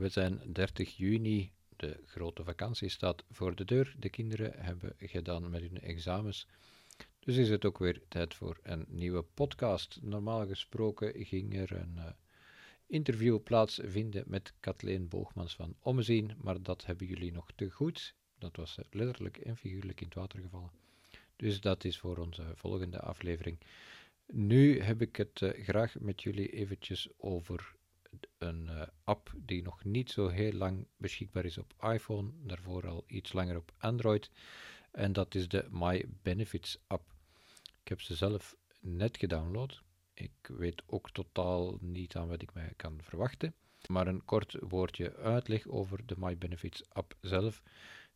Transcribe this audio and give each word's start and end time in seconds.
we 0.00 0.08
zijn 0.08 0.40
30 0.52 0.96
juni. 0.96 1.52
De 1.76 2.00
grote 2.06 2.44
vakantie 2.44 2.88
staat 2.88 3.24
voor 3.30 3.54
de 3.54 3.64
deur. 3.64 3.94
De 3.98 4.08
kinderen 4.08 4.52
hebben 4.56 4.94
gedaan 4.98 5.50
met 5.50 5.60
hun 5.60 5.80
examens. 5.80 6.46
Dus 7.18 7.36
is 7.36 7.48
het 7.48 7.64
ook 7.64 7.78
weer 7.78 8.02
tijd 8.08 8.34
voor 8.34 8.58
een 8.62 8.84
nieuwe 8.88 9.22
podcast. 9.22 9.98
Normaal 10.02 10.46
gesproken 10.46 11.24
ging 11.24 11.56
er 11.56 11.72
een 11.72 11.94
uh, 11.96 12.04
interview 12.86 13.42
plaatsvinden 13.42 14.24
met 14.26 14.52
Kathleen 14.60 15.08
Boogmans 15.08 15.54
van 15.54 15.76
Ommezien, 15.80 16.32
maar 16.42 16.62
dat 16.62 16.86
hebben 16.86 17.06
jullie 17.06 17.32
nog 17.32 17.46
te 17.54 17.70
goed. 17.70 18.14
Dat 18.38 18.56
was 18.56 18.76
uh, 18.78 18.84
letterlijk 18.90 19.36
en 19.36 19.56
figuurlijk 19.56 20.00
in 20.00 20.06
het 20.06 20.16
water 20.16 20.40
gevallen. 20.40 20.70
Dus 21.36 21.60
dat 21.60 21.84
is 21.84 21.98
voor 21.98 22.16
onze 22.16 22.52
volgende 22.54 23.00
aflevering. 23.00 23.58
Nu 24.26 24.80
heb 24.80 25.02
ik 25.02 25.16
het 25.16 25.40
uh, 25.40 25.50
graag 25.64 25.98
met 25.98 26.22
jullie 26.22 26.48
eventjes 26.48 27.08
over 27.16 27.78
een 28.38 28.66
uh, 28.70 28.82
app 29.04 29.32
die 29.36 29.62
nog 29.62 29.84
niet 29.84 30.10
zo 30.10 30.28
heel 30.28 30.52
lang 30.52 30.86
beschikbaar 30.96 31.44
is 31.44 31.58
op 31.58 31.74
iPhone, 31.80 32.30
daarvoor 32.42 32.88
al 32.88 33.04
iets 33.06 33.32
langer 33.32 33.56
op 33.56 33.72
Android. 33.78 34.30
En 34.90 35.12
dat 35.12 35.34
is 35.34 35.48
de 35.48 35.66
My 35.70 36.04
Benefits 36.22 36.78
app. 36.86 37.14
Ik 37.82 37.88
heb 37.88 38.00
ze 38.00 38.14
zelf 38.14 38.56
net 38.80 39.16
gedownload. 39.16 39.82
Ik 40.14 40.32
weet 40.42 40.82
ook 40.86 41.10
totaal 41.10 41.78
niet 41.80 42.16
aan 42.16 42.28
wat 42.28 42.42
ik 42.42 42.54
mij 42.54 42.72
kan 42.76 42.98
verwachten. 43.02 43.54
Maar 43.86 44.06
een 44.06 44.24
kort 44.24 44.56
woordje 44.60 45.16
uitleg 45.16 45.66
over 45.66 46.06
de 46.06 46.14
My 46.18 46.38
Benefits 46.38 46.88
app 46.88 47.14
zelf. 47.20 47.62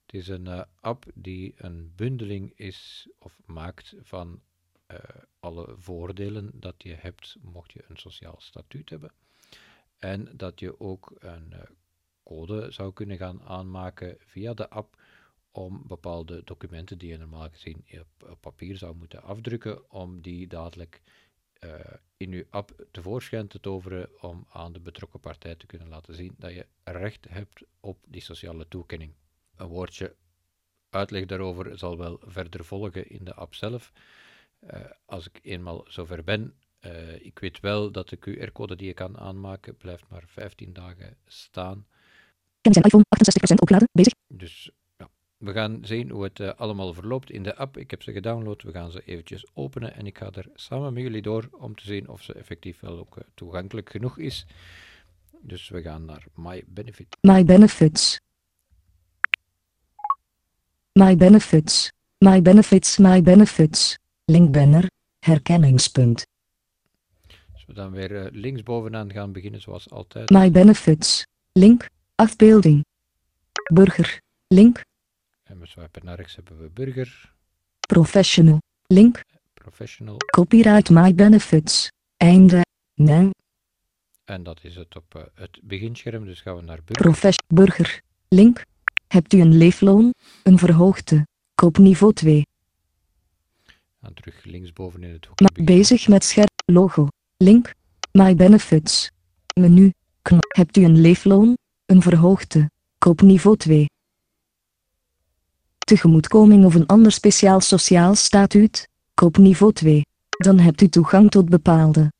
Het 0.07 0.15
is 0.15 0.29
een 0.29 0.47
uh, 0.47 0.63
app 0.81 1.05
die 1.15 1.55
een 1.57 1.93
bundeling 1.95 2.53
is 2.57 3.09
of 3.19 3.41
maakt 3.47 3.95
van 4.01 4.43
uh, 4.91 4.99
alle 5.41 5.75
voordelen 5.77 6.51
dat 6.55 6.75
je 6.79 6.95
hebt 6.95 7.37
mocht 7.41 7.73
je 7.73 7.85
een 7.89 7.97
sociaal 7.97 8.37
statuut 8.39 8.91
hebben. 8.91 9.13
En 10.05 10.29
dat 10.37 10.61
je 10.61 10.81
ook 10.81 11.13
een 11.19 11.53
uh, 11.53 11.61
code 12.23 12.71
zou 12.71 12.93
kunnen 12.93 13.17
gaan 13.17 13.43
aanmaken 13.43 14.17
via 14.19 14.55
de 14.55 14.69
app 14.69 15.03
om 15.51 15.83
bepaalde 15.87 16.43
documenten 16.45 16.99
die 16.99 17.09
je 17.09 17.19
normaal 17.19 17.49
gezien 17.51 17.85
op, 18.01 18.37
papier 18.41 18.77
zou 18.77 18.95
moeten 18.95 19.23
afdrukken, 19.23 19.91
om 19.91 20.21
die 20.21 20.47
dadelijk 20.47 21.03
uh, 21.61 21.71
in 22.17 22.31
je 22.31 22.47
app 22.51 22.87
tevoorschijn 22.91 23.49
te 23.49 23.61
toveren 23.61 24.23
om 24.23 24.47
aan 24.53 24.73
de 24.73 24.81
betrokken 24.81 25.21
partij 25.21 25.55
te 25.55 25.67
kunnen 25.67 25.89
laten 25.89 26.15
zien 26.15 26.35
dat 26.39 26.53
je 26.53 26.67
recht 26.83 27.29
hebt 27.29 27.63
op 27.81 27.99
die 28.09 28.23
sociale 28.23 28.69
toekenning. 28.69 29.15
Een 29.57 29.69
woordje 29.69 30.15
uitleg 30.91 31.27
daarover 31.27 31.79
zal 31.79 31.99
wel 31.99 32.21
verder 32.23 32.65
volgen 32.65 33.09
in 33.09 33.25
de 33.25 33.35
app 33.35 33.55
zelf. 33.55 33.93
Uh, 34.61 34.81
als 35.05 35.29
ik 35.29 35.41
eenmaal 35.43 35.85
zover 35.89 36.25
ben, 36.25 36.55
uh, 36.87 37.15
ik 37.15 37.39
weet 37.39 37.61
wel 37.61 37.91
dat 37.91 38.09
de 38.09 38.19
QR-code 38.19 38.77
die 38.77 38.87
je 38.87 38.95
kan 38.95 39.19
aanmaken 39.19 39.77
blijft 39.77 40.05
maar 40.09 40.23
15 40.27 40.73
dagen 40.73 41.17
staan. 41.27 41.87
Ken 42.61 42.73
zijn 42.73 42.85
iPhone 42.85 43.05
68% 43.55 43.55
opgeladen, 43.61 43.89
bezig. 43.93 44.13
Dus 44.27 44.71
ja, 44.97 45.09
we 45.37 45.53
gaan 45.53 45.79
zien 45.83 46.11
hoe 46.11 46.23
het 46.23 46.39
uh, 46.39 46.53
allemaal 46.57 46.95
verloopt 46.95 47.31
in 47.31 47.43
de 47.43 47.57
app. 47.57 47.77
Ik 47.77 47.91
heb 47.91 48.03
ze 48.03 48.13
gedownload, 48.13 48.63
we 48.63 48.73
gaan 48.73 48.91
ze 48.91 49.03
eventjes 49.05 49.47
openen 49.55 49.95
en 49.95 50.07
ik 50.07 50.19
ga 50.19 50.31
er 50.31 50.49
samen 50.55 50.93
met 50.93 51.03
jullie 51.03 51.23
door 51.23 51.49
om 51.51 51.75
te 51.75 51.85
zien 51.85 52.09
of 52.09 52.23
ze 52.23 52.33
effectief 52.33 52.81
wel 52.81 52.99
ook 52.99 53.17
uh, 53.17 53.25
toegankelijk 53.35 53.91
genoeg 53.91 54.19
is. 54.19 54.47
Dus 55.41 55.69
we 55.69 55.83
gaan 55.83 56.05
naar 56.05 56.25
My 56.35 56.65
Benefits. 56.67 57.17
My 57.21 57.45
Benefits. 57.45 58.21
My 60.93 61.17
Benefits. 61.17 61.93
My 62.19 62.43
Benefits, 62.43 62.99
My 62.99 63.23
Benefits. 63.23 63.99
Linkbanner. 64.25 64.91
Herkenningspunt. 65.19 66.27
Als 67.67 67.77
we 67.77 67.83
dan 67.83 67.93
weer 67.93 68.11
uh, 68.11 68.27
linksbovenaan 68.31 69.13
gaan 69.13 69.33
beginnen 69.33 69.61
zoals 69.61 69.91
altijd. 69.91 70.31
My 70.31 70.51
Benefits. 70.51 71.27
Link. 71.53 71.89
Afbeelding. 72.15 72.85
Burger. 73.73 74.21
Link. 74.47 74.81
En 75.43 75.59
we 75.59 75.67
swipen 75.67 76.05
naar 76.05 76.17
rechts 76.17 76.35
hebben 76.35 76.59
we 76.61 76.69
burger. 76.69 77.33
Professional. 77.81 78.59
Link. 78.87 79.21
Professional. 79.55 80.17
Copyright 80.17 80.91
My 80.91 81.15
Benefits. 81.15 81.89
Einde. 82.17 82.61
Nee. 82.95 83.31
En 84.25 84.43
dat 84.43 84.65
is 84.65 84.77
het 84.77 84.97
op 84.97 85.15
uh, 85.17 85.23
het 85.35 85.61
beginscherm, 85.63 86.25
dus 86.25 86.41
gaan 86.41 86.57
we 86.57 86.63
naar 86.63 86.81
burger. 86.85 87.05
Profes 87.05 87.37
burger. 87.47 88.01
Link. 88.29 88.65
Hebt 89.09 89.33
u 89.33 89.41
een 89.41 89.57
leefloon? 89.57 90.15
Een 90.43 90.59
verhoogde. 90.59 91.27
Koopniveau 91.55 92.13
2. 92.13 92.47
En 94.01 94.15
terug 94.15 94.45
linksboven 94.45 95.03
in 95.03 95.13
het 95.13 95.27
hoekje. 95.27 95.65
Bezig 95.65 96.09
met 96.09 96.25
scherm. 96.25 96.49
Logo. 96.65 97.09
Link. 97.37 97.75
My 98.13 98.35
Benefits. 98.35 99.11
Menu. 99.55 99.93
Knop. 100.23 100.45
Hebt 100.57 100.77
u 100.77 100.85
een 100.85 101.01
leefloon? 101.01 101.57
Een 101.87 102.03
verhoogde. 102.03 102.71
Koopniveau 102.99 103.57
2. 103.57 103.87
Tegemoetkoming 105.79 106.65
of 106.65 106.75
een 106.75 106.87
ander 106.87 107.13
speciaal 107.13 107.61
sociaal 107.61 108.15
statuut. 108.15 108.89
Koopniveau 109.15 109.73
2. 109.73 110.03
Dan 110.29 110.59
hebt 110.59 110.81
u 110.81 110.89
toegang 110.89 111.31
tot 111.31 111.49
bepaalde 111.49 112.13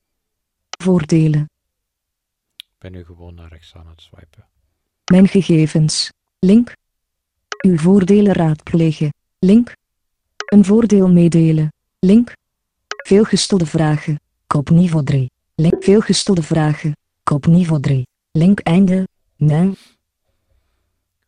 voordelen. 0.83 1.51
Ik 2.57 2.79
ben 2.79 2.93
nu 2.93 3.05
gewoon 3.05 3.35
naar 3.35 3.49
rechts 3.49 3.75
aan 3.75 3.87
het 3.87 4.01
swipen. 4.01 4.47
Mijn 5.13 5.29
gegevens. 5.29 6.13
Link. 6.39 6.73
Uw 7.65 7.77
voordelen 7.77 8.33
raadplegen. 8.33 9.13
Link. 9.39 9.77
Een 10.47 10.65
voordeel 10.65 11.11
meedelen. 11.11 11.73
Link. 11.99 12.33
Veelgestelde 12.87 13.67
vragen. 13.67 14.19
Koopniveau 14.55 15.05
3. 15.05 15.31
Link. 15.55 15.85
Veelgestelde 15.85 16.43
vragen. 16.43 16.97
Koopniveau 17.23 17.81
3. 17.81 18.07
Link 18.33 18.61
einde. 18.61 19.09
Nee. 19.37 19.69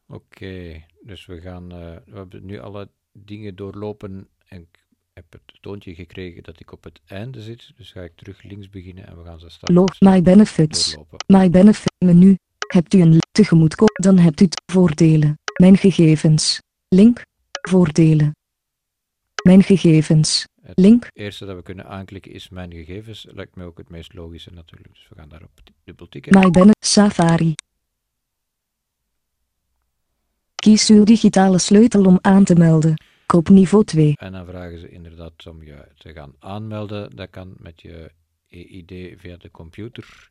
Oké, 0.06 0.14
okay, 0.14 0.86
dus 1.02 1.26
we 1.26 1.40
gaan, 1.40 1.72
uh, 1.72 1.96
we 2.06 2.16
hebben 2.16 2.44
nu 2.44 2.58
alle 2.58 2.88
dingen 3.12 3.56
doorlopen 3.56 4.28
en 4.48 4.60
ik 4.60 4.86
heb 5.12 5.24
het 5.32 5.42
toontje 5.60 5.94
gekregen 5.94 6.42
dat 6.42 6.60
ik 6.60 6.72
op 6.72 6.84
het 6.84 7.00
einde 7.06 7.40
zit. 7.40 7.72
Dus 7.76 7.92
ga 7.92 8.00
ik 8.00 8.12
terug 8.16 8.42
links 8.42 8.68
beginnen 8.68 9.06
en 9.06 9.18
we 9.18 9.24
gaan 9.24 9.40
ze 9.40 9.48
starten. 9.48 9.74
Log 9.74 10.00
My 10.00 10.22
Benefits. 10.22 10.90
Doorlopen. 10.90 11.18
My 11.26 11.50
Benefit 11.50 11.92
menu. 12.04 12.36
Hebt 12.66 12.94
u 12.94 13.00
een 13.00 13.18
tegemoetkoming, 13.32 13.98
dan 13.98 14.18
hebt 14.18 14.40
u 14.40 14.48
voordelen. 14.72 15.38
Mijn 15.60 15.76
gegevens. 15.76 16.60
Link. 16.88 17.22
Voordelen. 17.68 18.34
Mijn 19.42 19.62
gegevens. 19.62 20.46
Het 20.66 20.78
Link. 20.78 21.10
eerste 21.12 21.44
dat 21.46 21.56
we 21.56 21.62
kunnen 21.62 21.86
aanklikken 21.86 22.32
is 22.32 22.48
mijn 22.48 22.72
gegevens. 22.72 23.26
Lijkt 23.30 23.56
mij 23.56 23.66
ook 23.66 23.78
het 23.78 23.88
meest 23.88 24.14
logische 24.14 24.50
natuurlijk. 24.50 24.94
Dus 24.94 25.08
we 25.08 25.14
gaan 25.14 25.28
daarop 25.28 25.50
dubbel 25.84 26.08
tikken. 26.08 26.52
My. 26.52 26.72
Safari. 26.80 27.54
Kies 30.54 30.90
uw 30.90 31.04
digitale 31.04 31.58
sleutel 31.58 32.04
om 32.04 32.18
aan 32.20 32.44
te 32.44 32.54
melden. 32.54 32.94
Koopniveau 33.26 33.84
2. 33.84 34.12
En 34.16 34.32
dan 34.32 34.46
vragen 34.46 34.78
ze 34.78 34.88
inderdaad 34.88 35.46
om 35.46 35.62
je 35.62 35.88
te 35.98 36.12
gaan 36.12 36.34
aanmelden. 36.38 37.16
Dat 37.16 37.30
kan 37.30 37.54
met 37.58 37.82
je 37.82 38.10
EID 38.48 39.20
via 39.20 39.36
de 39.36 39.50
computer. 39.50 40.28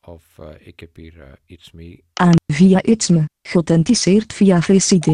Of 0.00 0.36
uh, 0.40 0.48
ik 0.58 0.80
heb 0.80 0.96
hier 0.96 1.16
uh, 1.16 1.22
iets 1.46 1.72
mee. 1.72 2.04
Aan 2.12 2.34
via 2.46 2.82
Itsme. 2.82 3.28
Geauthenticeerd 3.42 4.32
via 4.32 4.62
VCD. 4.62 5.08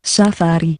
Safari. 0.00 0.78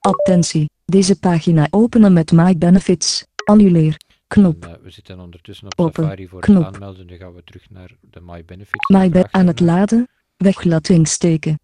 Attentie. 0.00 0.70
Deze 0.84 1.18
pagina 1.18 1.66
openen 1.70 2.12
met 2.12 2.32
My 2.32 2.58
Benefits. 2.58 3.26
Annuleer. 3.44 3.96
Knop. 4.26 4.64
En, 4.64 4.70
uh, 4.70 4.76
we 4.82 4.90
zitten 4.90 5.20
ondertussen 5.20 5.66
op 5.66 5.80
Open. 5.80 6.02
Safari 6.04 6.28
voor 6.28 6.40
Knop. 6.40 6.64
het 6.64 6.74
aanmelden. 6.74 7.06
Nu 7.06 7.16
gaan 7.16 7.34
we 7.34 7.44
terug 7.44 7.70
naar 7.70 7.96
de 8.00 8.20
My 8.20 8.44
Benefits. 8.44 8.88
My 8.88 9.10
Be 9.10 9.26
aan 9.30 9.46
het 9.46 9.60
laden. 9.60 10.08
Weglating 10.36 11.08
steken. 11.08 11.58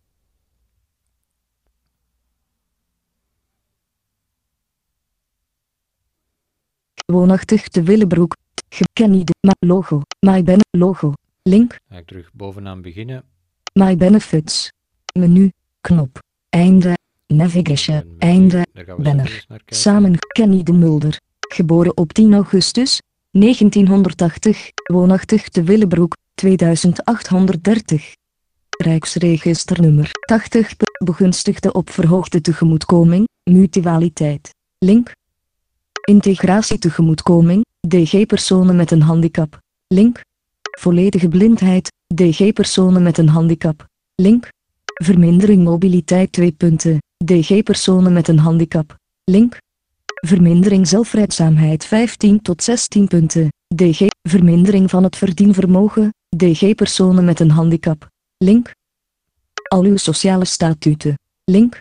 Woonachtig 7.07 7.69
te 7.69 7.83
Willebroek. 7.83 8.37
Ma 9.41 9.53
logo. 9.59 10.03
My 10.21 10.43
Ben 10.43 10.61
logo. 10.71 11.13
Link. 11.43 11.77
Ga 11.89 11.97
ik 11.97 12.07
terug 12.07 12.31
bovenaan 12.33 12.83
beginnen. 12.83 13.25
My 13.73 13.97
Benefits. 13.97 14.73
Menu. 15.13 15.53
Knop. 15.81 16.19
Einde. 16.49 16.96
Navigation. 17.27 17.97
Menu, 17.97 18.17
Einde. 18.19 18.67
Banner. 18.97 19.45
kijken. 19.47 19.77
Samen 19.77 20.19
Kenny 20.33 20.63
de 20.63 20.73
Mulder. 20.73 21.21
Geboren 21.49 21.97
op 21.97 22.13
10 22.13 22.35
augustus 22.35 23.01
1980. 23.31 24.71
Woonachtig 24.93 25.49
te 25.49 25.63
Willebroek 25.63 26.17
2830. 26.35 28.15
Rijksregisternummer 28.71 30.11
80. 30.27 30.73
Begunstigde 31.05 31.73
op 31.73 31.91
verhoogde 31.91 32.41
tegemoetkoming. 32.41 33.29
Mutualiteit. 33.43 34.55
Link. 34.79 35.13
Integratie 36.05 36.79
tegemoetkoming. 36.79 37.65
DG 37.89 38.27
personen 38.27 38.77
met 38.77 38.91
een 38.91 39.03
handicap. 39.03 39.59
Link. 39.87 40.21
Volledige 40.79 41.29
blindheid. 41.29 41.93
DG 42.15 42.53
personen 42.53 43.03
met 43.03 43.19
een 43.19 43.29
handicap. 43.29 43.87
Link. 44.15 44.49
Vermindering 44.85 45.65
mobiliteit 45.65 46.33
2 46.33 46.53
punten. 46.53 46.99
DG 47.25 47.63
personen 47.63 48.13
met 48.13 48.29
een 48.29 48.39
handicap. 48.39 48.97
Link. 49.25 49.59
Vermindering 50.27 50.89
zelfredzaamheid 50.89 51.85
15 51.85 52.43
tot 52.43 52.63
16 52.63 53.09
punten. 53.09 53.49
DG, 53.75 54.07
vermindering 54.23 54.91
van 54.91 55.03
het 55.03 55.17
verdienvermogen, 55.17 56.15
DG 56.37 56.75
personen 56.75 57.25
met 57.25 57.41
een 57.41 57.51
handicap. 57.51 58.09
Link. 58.37 58.75
Al 59.69 59.83
uw 59.85 59.97
sociale 59.97 60.45
statuten. 60.45 61.19
Link. 61.45 61.79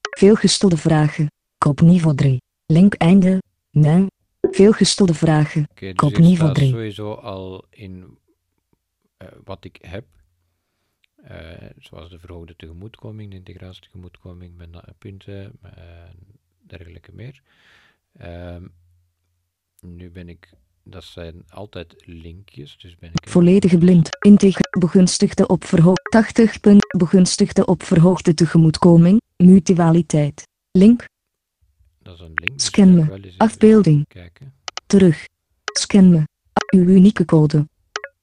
Veelgestelde 0.00 0.76
vragen. 0.76 1.30
Kopniveau 1.58 2.16
3. 2.16 2.40
Link 2.66 2.94
einde. 2.94 3.42
Nee. 3.70 4.06
Veelgestelde 4.40 5.14
vragen. 5.14 5.66
Oké, 5.70 5.86
dus 5.86 5.94
Kop 5.94 6.18
niveau 6.18 6.34
staat 6.34 6.54
drie. 6.54 6.70
sowieso 6.70 7.12
al 7.12 7.64
in 7.70 8.18
eh, 9.16 9.28
wat 9.44 9.64
ik 9.64 9.78
heb. 9.80 10.04
Eh, 11.22 11.70
zoals 11.78 12.10
de 12.10 12.18
verhoogde 12.18 12.56
tegemoetkoming, 12.56 13.30
de 13.30 13.36
integratie 13.36 13.82
tegemoetkoming 13.82 14.56
met 14.56 14.68
punten 14.98 15.52
en 15.62 16.16
dergelijke 16.66 17.12
meer. 17.12 17.42
Ehm, 18.12 18.66
nu 19.80 20.10
ben 20.10 20.28
ik, 20.28 20.50
dat 20.82 21.04
zijn 21.04 21.44
altijd 21.48 21.94
linkjes, 22.06 22.78
dus 22.78 22.96
ben 22.96 23.10
ik... 23.12 23.28
Volledige 23.28 23.78
blind. 23.78 24.08
Integer. 24.24 24.66
Begunstigde 24.78 25.46
op 25.46 25.64
verhoog. 25.64 25.96
80 26.10 26.60
punt. 26.60 26.96
Begunstigde 26.98 27.66
op 27.66 27.82
verhoogde 27.82 28.34
tegemoetkoming. 28.34 29.20
Mutualiteit. 29.36 30.48
Link. 30.70 31.04
Dat 31.98 32.14
is 32.14 32.20
een 32.20 32.32
link. 32.34 32.52
dus 32.52 32.64
Scan 32.64 32.94
me. 32.94 33.34
Afbeelding. 33.36 34.06
Terug. 34.86 35.26
Scan 35.64 36.10
me. 36.10 36.22
Uw 36.74 36.84
unieke 36.84 37.24
code. 37.24 37.68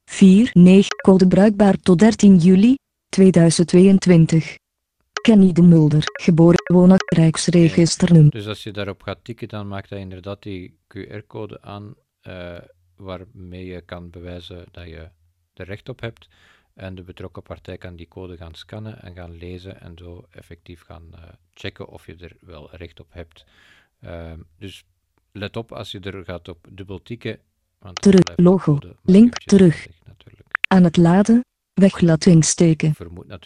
49. 0.05 0.87
Code 1.01 1.27
bruikbaar 1.27 1.75
tot 1.77 1.99
13 1.99 2.37
juli 2.37 2.77
2022. 3.19 4.57
Kenny 5.21 5.51
de 5.51 5.62
Mulder. 5.62 6.04
Geboren. 6.06 6.63
Woonnacht. 6.63 7.13
Rijksregisternummer. 7.13 8.31
Dus 8.31 8.48
als 8.48 8.63
je 8.63 8.71
daarop 8.71 9.04
gaat 9.04 9.24
tikken, 9.24 9.48
dan 9.48 9.68
maakt 9.68 9.89
hij 9.89 10.00
inderdaad 10.00 10.44
die 10.44 10.80
QR-code 10.88 11.62
aan, 11.62 11.95
eh, 12.21 12.57
waarmee 12.95 13.66
je 13.66 13.81
kan 13.81 14.10
bewijzen 14.10 14.66
dat 14.71 14.86
je 14.86 15.10
er 15.54 15.66
recht 15.66 15.89
op 15.89 16.00
hebt. 16.00 16.27
En 16.74 16.95
de 16.95 17.04
betrokken 17.04 17.44
partij 17.44 17.77
kan 17.77 17.95
die 17.95 18.07
code 18.07 18.38
gaan 18.38 18.56
scannen 18.56 19.01
en 19.01 19.16
gaan 19.16 19.38
lezen 19.38 19.81
en 19.81 19.98
zo 19.98 20.25
effectief 20.30 20.81
gaan 20.81 21.10
eh, 21.13 21.21
checken 21.54 21.88
of 21.88 22.06
je 22.06 22.16
er 22.16 22.36
wel 22.42 22.69
recht 22.71 23.00
op 23.00 23.13
hebt. 23.13 23.45
Ehm, 24.00 24.39
dus 24.57 24.86
let 25.31 25.57
op 25.57 25.71
als 25.71 25.92
je 25.92 26.00
er 26.00 26.24
gaat 26.24 26.48
op 26.48 26.68
dubbel 26.69 27.01
tikken. 27.01 27.39
Want 27.80 28.01
Terug. 28.01 28.24
Logo. 28.36 28.80
Link. 29.04 29.38
Terug. 29.38 29.88
natuurlijk. 30.06 30.48
Aan 30.68 30.83
het 30.83 30.98
laden. 30.98 31.44
Weglating 31.79 32.45
steken. 32.45 32.95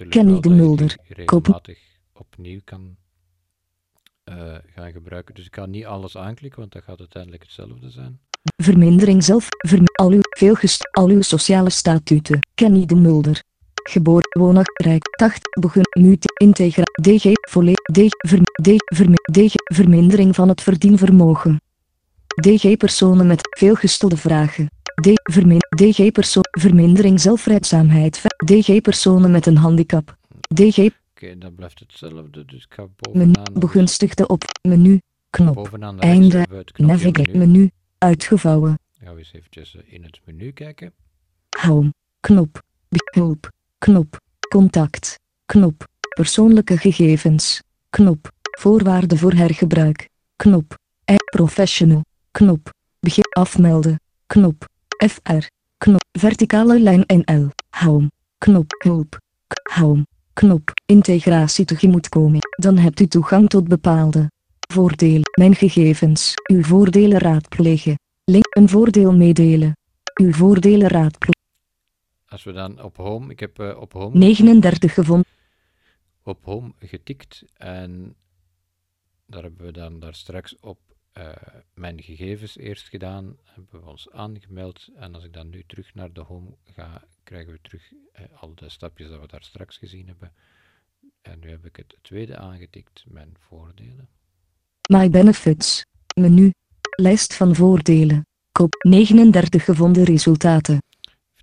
Kenny 0.09 0.39
de 0.39 0.49
Mulder. 0.49 0.97
regelmatig 1.07 1.79
opnieuw 2.13 2.59
kan 2.63 2.95
eh, 4.23 4.55
gaan 4.75 4.91
gebruiken. 4.91 5.35
Dus 5.35 5.45
ik 5.45 5.55
ga 5.55 5.65
niet 5.65 5.85
alles 5.85 6.17
aanklikken, 6.17 6.59
want 6.59 6.71
dat 6.71 6.83
gaat 6.83 6.99
uiteindelijk 6.99 7.43
hetzelfde 7.43 7.89
zijn. 7.89 8.19
Vermindering 8.55 9.23
zelf. 9.23 9.47
Verm 9.49 9.85
al 9.93 10.11
uw 10.11 10.21
veelgest. 10.21 10.89
Al 10.91 11.07
uw 11.07 11.21
sociale 11.21 11.69
statuten. 11.69 12.39
Kenny 12.53 12.85
de 12.85 12.95
Mulder. 12.95 13.43
Geboren. 13.83 14.27
Woonnacht. 14.39 14.81
Rijk. 14.83 15.03
80. 15.15 15.41
Begun. 15.59 15.83
Mute. 15.99 16.27
Integra. 16.41 16.83
DG. 17.01 17.31
Volledig. 17.49 17.85
DG. 17.91 18.11
Verm 18.27 18.43
DG. 18.61 18.73
Verm 18.95 19.13
DG. 19.31 19.53
Vermindering 19.55 20.35
van 20.35 20.49
het 20.49 20.61
verdienvermogen. 20.61 21.61
DG 22.27 22.77
personen 22.77 23.27
met 23.27 23.57
veelgestelde 23.57 24.17
vragen. 24.17 24.69
D. 25.01 25.07
Vermin 25.23 25.59
DG 25.75 26.11
persoon. 26.11 26.43
Vermindering 26.51 27.19
zelfredzaamheid. 27.21 28.21
DG 28.45 28.81
personen 28.81 29.31
met 29.31 29.45
een 29.45 29.57
handicap. 29.57 30.17
DG. 30.53 30.77
Oké, 31.15 31.37
dan 31.37 31.55
blijft 31.55 31.79
hetzelfde. 31.79 32.45
Dus 32.45 32.63
ik 32.63 32.73
ga 32.73 32.87
Menu. 33.11 33.31
bovenaan, 33.31 33.59
Begunstigde 33.59 34.27
op. 34.27 34.43
Menu. 34.61 34.99
Knop. 35.29 35.55
bovenaan 35.55 35.95
de 35.95 36.01
Einde. 36.01 36.45
Navigate. 36.75 37.31
menu. 37.37 37.45
Menu. 37.51 37.69
Uitgevouwen. 37.97 38.79
Gaan 39.03 39.13
we 39.13 39.19
eens 39.19 39.33
eventjes 39.33 39.75
eh, 39.75 39.81
in 39.93 40.03
het 40.03 40.19
menu 40.25 40.51
kijken. 40.51 40.93
Home. 41.59 41.93
Knop. 42.19 42.61
Hulp. 43.15 43.51
Knop. 43.77 44.19
Contact. 44.49 45.19
Knop. 45.45 45.87
Persoonlijke 46.15 46.77
gegevens. 46.77 47.61
Knop. 47.89 48.31
Voorwaarden 48.59 49.17
voor 49.17 49.33
hergebruik. 49.33 50.09
Knop. 50.35 50.77
E 51.05 51.15
professional. 51.31 52.01
Knop. 52.31 52.69
Begin 52.99 53.23
afmelden. 53.29 53.99
Knop. 54.27 54.65
FR. 55.09 55.47
Knop. 55.77 56.03
Verticale 56.11 56.79
lijn 56.79 57.03
NL. 57.07 57.49
Home. 57.69 58.11
Knop. 58.37 58.71
Hulp. 58.83 59.17
Home. 59.73 60.05
Knop. 60.33 60.71
Integratie 60.85 61.65
tegemoetkoming. 61.65 62.43
Dan 62.57 62.77
hebt 62.77 62.99
u 62.99 63.07
toegang 63.07 63.49
tot 63.49 63.67
bepaalde 63.67 64.31
voordelen. 64.73 65.21
Mijn 65.39 65.55
gegevens. 65.55 66.33
Uw 66.51 66.63
voordelen 66.63 67.19
raadplegen. 67.19 67.99
Link. 68.23 68.45
Een 68.49 68.69
voordeel 68.69 69.13
meedelen. 69.13 69.77
Uw 70.21 70.31
voordelen 70.31 70.87
raadplegen. 70.87 71.41
Als 72.27 72.43
we 72.43 72.51
dan 72.51 72.83
op 72.83 72.97
home, 72.97 73.31
ik 73.31 73.39
heb 73.39 73.59
eh, 73.59 73.79
op 73.79 73.93
home 73.93 74.17
39 74.17 74.93
gevonden. 74.93 75.25
op 76.23 76.45
home 76.45 76.73
getikt 76.79 77.43
en 77.53 78.15
daar 79.25 79.43
hebben 79.43 79.65
we 79.65 79.71
dan 79.71 79.99
daar 79.99 80.15
straks 80.15 80.59
op 80.59 80.92
eh, 81.13 81.31
mijn 81.73 82.03
gegevens 82.03 82.57
eerst 82.57 82.87
gedaan, 82.87 83.37
hebben 83.43 83.81
we 83.81 83.89
ons 83.89 84.11
aangemeld 84.11 84.89
en 84.95 85.15
als 85.15 85.23
ik 85.23 85.33
dan 85.33 85.49
nu 85.49 85.63
terug 85.67 85.93
naar 85.93 86.13
de 86.13 86.21
home 86.21 86.55
ga, 86.63 87.03
krijgen 87.23 87.53
we 87.53 87.59
terug 87.61 87.93
eh, 88.11 88.25
al 88.35 88.55
de 88.55 88.69
stapjes 88.69 89.09
dat 89.09 89.21
we 89.21 89.27
daar 89.27 89.43
straks 89.43 89.77
gezien 89.77 90.07
hebben. 90.07 90.33
En 91.21 91.39
nu 91.39 91.49
heb 91.49 91.65
ik 91.65 91.75
het 91.75 91.97
tweede 92.01 92.37
aangetikt, 92.37 93.03
mijn 93.07 93.35
voordelen. 93.39 94.09
My 94.89 95.09
benefits. 95.09 95.85
Menu. 96.15 96.51
Lijst 96.95 97.33
van 97.33 97.55
voordelen. 97.55 98.25
Kop 98.51 98.73
39 98.83 99.63
gevonden 99.63 100.03
resultaten. 100.03 100.77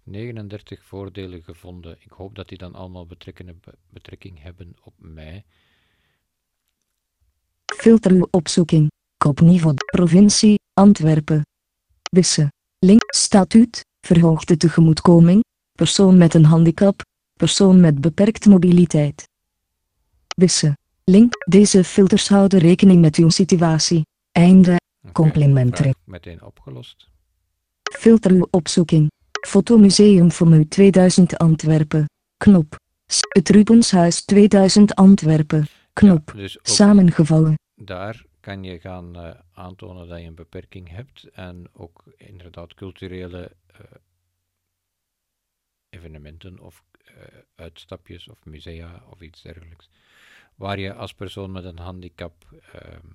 39 0.04 0.84
voordelen 0.84 1.42
gevonden. 1.42 1.96
Ik 2.00 2.10
hoop 2.10 2.34
dat 2.34 2.48
die 2.48 2.58
dan 2.58 2.74
allemaal 2.74 3.06
betrekking 3.06 3.48
hebben, 3.48 3.74
betrekking 3.88 4.42
hebben 4.42 4.76
op 4.82 4.94
mij. 4.98 5.44
Filter 7.76 8.10
uw 8.10 8.28
opzoeking. 8.30 8.88
Kopniveau. 9.24 9.74
Provincie. 9.74 10.58
Antwerpen. 10.74 11.42
Wisse. 12.10 12.52
Link. 12.78 13.02
Statuut. 13.14 13.84
Verhoogde 14.06 14.56
tegemoetkoming. 14.56 15.44
Persoon 15.72 16.18
met 16.18 16.34
een 16.34 16.44
handicap. 16.44 17.02
Persoon 17.36 17.80
met 17.80 18.00
beperkte 18.00 18.48
mobiliteit. 18.48 19.28
Wisse. 20.36 20.76
Link. 21.04 21.32
Deze 21.48 21.84
filters 21.84 22.28
houden 22.28 22.58
rekening 22.58 23.00
met 23.00 23.16
uw 23.16 23.28
situatie. 23.28 24.02
Einde. 24.32 24.76
Oké, 25.02 25.12
Complimentary. 25.12 25.90
vraag 25.90 26.06
meteen 26.06 26.42
opgelost. 26.42 27.08
Filter 27.82 28.30
uw 28.30 28.46
opzoeking. 28.50 29.10
Fotomuseum 29.46 30.32
voor 30.32 30.52
u 30.54 30.68
2000 30.68 31.38
Antwerpen. 31.38 32.04
Knop. 32.36 32.76
Het 33.28 33.48
Rubenshuis 33.48 34.24
2000 34.24 34.94
Antwerpen. 34.94 35.66
Knop. 35.92 36.32
Ja, 36.34 36.40
dus 36.40 36.58
Samengevallen. 36.62 37.54
daar 37.74 38.28
kan 38.40 38.64
je 38.64 38.80
gaan 38.80 39.16
eh, 39.16 39.40
aantonen 39.52 40.08
dat 40.08 40.20
je 40.20 40.26
een 40.26 40.34
beperking 40.34 40.88
hebt 40.88 41.24
en 41.24 41.74
ook 41.74 42.04
inderdaad 42.16 42.74
culturele 42.74 43.56
eh, 43.66 43.80
evenementen 45.88 46.58
of 46.58 46.84
eh, 47.04 47.38
uitstapjes 47.54 48.28
of 48.28 48.44
musea 48.44 49.04
of 49.10 49.20
iets 49.20 49.42
dergelijks, 49.42 49.90
waar 50.54 50.78
je 50.78 50.94
als 50.94 51.14
persoon 51.14 51.52
met 51.52 51.64
een 51.64 51.78
handicap 51.78 52.60
ehm, 52.72 53.08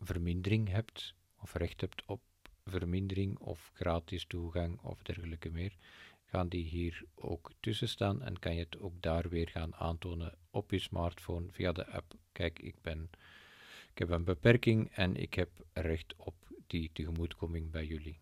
vermindering 0.00 0.68
hebt 0.68 1.14
of 1.40 1.54
recht 1.54 1.80
hebt 1.80 2.02
op 2.06 2.20
vermindering 2.64 3.38
of 3.38 3.70
gratis 3.74 4.24
toegang 4.26 4.80
of 4.80 5.02
dergelijke 5.02 5.50
meer, 5.50 5.76
gaan 6.24 6.48
die 6.48 6.64
hier 6.64 7.04
ook 7.14 7.52
tussen 7.60 7.88
staan 7.88 8.22
en 8.22 8.38
kan 8.38 8.54
je 8.54 8.60
het 8.60 8.78
ook 8.78 9.02
daar 9.02 9.28
weer 9.28 9.48
gaan 9.48 9.74
aantonen 9.74 10.34
op 10.52 10.70
je 10.70 10.78
smartphone 10.78 11.46
via 11.50 11.72
de 11.72 11.86
app. 11.86 12.14
Kijk, 12.32 12.58
ik, 12.58 12.74
ben, 12.82 13.10
ik 13.92 13.98
heb 13.98 14.10
een 14.10 14.24
beperking 14.24 14.90
en 14.94 15.16
ik 15.16 15.34
heb 15.34 15.48
recht 15.72 16.14
op 16.16 16.34
die 16.66 16.90
tegemoetkoming 16.92 17.70
bij 17.70 17.86
jullie. 17.86 18.18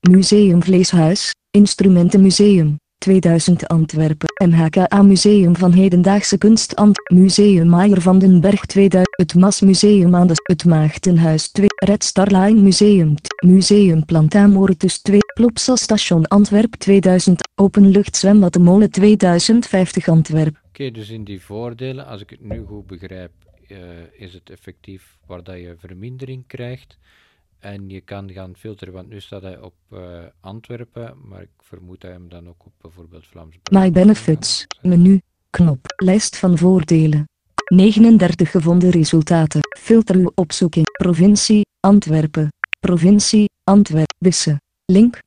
Museum 0.00 0.62
Vleeshuis. 0.62 1.30
Instrumentenmuseum. 1.50 2.76
2000 3.02 3.68
Antwerpen. 3.68 4.28
MHKA 4.44 5.02
Museum 5.02 5.56
van 5.56 5.72
Hedendaagse 5.72 6.38
Kunst 6.38 6.76
Ant. 6.76 6.98
Museum 7.12 7.68
Maier 7.68 8.00
van 8.00 8.18
den 8.18 8.40
Berg 8.40 8.66
2000. 8.66 9.16
Het 9.16 9.34
Mas 9.34 9.60
Museum 9.60 10.14
aan 10.14 10.26
de 10.26 10.34
Het 10.42 10.64
Maagdenhuis 10.64 11.50
2. 11.50 11.66
Red 11.84 12.04
Star 12.04 12.26
Line 12.26 12.60
Museum. 12.60 13.14
Museum 13.44 14.04
Plantamoretus 14.04 15.02
2. 15.02 15.18
Plopsa 15.34 15.76
Station 15.76 16.26
Antwerp 16.26 16.74
2000. 16.74 17.40
Openluchtzwembad 17.54 18.52
de 18.52 18.58
Molen 18.58 18.90
2050 18.90 20.08
Antwerp. 20.08 20.60
Oké, 20.68 20.90
dus 20.90 21.10
in 21.10 21.24
die 21.24 21.42
voordelen, 21.42 22.06
als 22.06 22.20
ik 22.20 22.30
het 22.30 22.40
nu 22.40 22.64
goed 22.66 22.86
begrijp, 22.86 23.32
eh, 23.68 23.78
is 24.12 24.34
het 24.34 24.50
effectief 24.50 25.18
waar 25.26 25.42
dat 25.42 25.56
je 25.56 25.74
vermindering 25.78 26.46
krijgt. 26.46 26.98
En 27.62 27.88
je 27.88 28.00
kan 28.00 28.32
gaan 28.32 28.56
filteren, 28.56 28.94
want 28.94 29.08
nu 29.08 29.20
staat 29.20 29.42
hij 29.42 29.60
op 29.60 29.74
eh, 29.90 29.98
Antwerpen, 30.40 31.16
maar 31.24 31.42
ik 31.42 31.50
vermoed 31.58 32.00
dat 32.00 32.10
je 32.10 32.16
hem 32.16 32.28
dan 32.28 32.48
ook 32.48 32.66
op 32.66 32.72
bijvoorbeeld 32.80 33.26
Vlaams 33.26 33.56
My 33.70 33.90
Benefits. 33.90 34.66
Menu. 34.80 35.20
Knop. 35.50 35.86
Lijst 35.96 36.36
van 36.36 36.58
voordelen. 36.58 37.24
39 37.74 38.50
gevonden 38.50 38.90
resultaten. 38.90 39.60
Filter 39.78 40.16
uw 40.16 40.32
opzoeking. 40.34 40.86
Provincie. 40.98 41.66
Antwerpen. 41.80 42.48
Provincie. 42.80 43.48
Antwerp. 43.64 44.12
Wissen. 44.18 44.60
Link. 44.84 45.18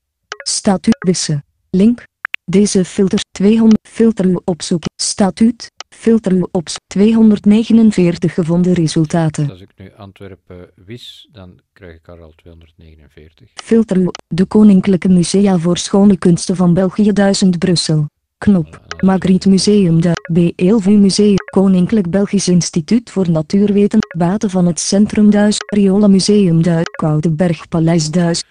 Statuut. 0.47 0.97
Wissen. 0.99 1.43
Link. 1.69 2.03
Deze 2.45 2.85
filters 2.85 3.23
200 3.31 3.87
filter 3.87 4.25
u 4.25 4.39
opzoeken. 4.43 4.91
Statuut. 4.95 5.71
Filter 5.95 6.47
op 6.51 6.67
249 6.87 8.33
gevonden 8.33 8.73
resultaten. 8.73 9.49
Als 9.49 9.61
ik 9.61 9.69
nu 9.77 9.91
Antwerpen 9.97 10.69
wis, 10.85 11.29
dan 11.31 11.59
krijg 11.73 11.95
ik 11.95 12.07
er 12.07 12.21
al 12.21 12.33
249. 12.35 13.49
Filter 13.53 14.11
de 14.27 14.45
Koninklijke 14.45 15.09
Musea 15.09 15.57
voor 15.57 15.77
Schone 15.77 16.17
Kunsten 16.17 16.55
van 16.55 16.73
België 16.73 17.11
1000 17.11 17.59
Brussel. 17.59 18.05
Knop. 18.37 18.81
Magritte 19.03 19.49
Museum 19.49 20.01
de 20.01 20.11
B. 20.33 20.61
Eelvu 20.61 20.91
Museum. 20.91 21.35
Koninklijk 21.49 22.09
Belgisch 22.09 22.47
Instituut 22.47 23.09
voor 23.09 23.29
Natuurweten. 23.29 23.99
Baten 24.17 24.49
van 24.49 24.65
het 24.65 24.79
Centrum 24.79 25.29
Duis. 25.29 25.57
Riola 25.73 26.07
Museum 26.07 26.61
Duis. 26.61 26.83
Koudenberg 26.83 27.67
Paleis 27.67 28.11
Duis. 28.11 28.43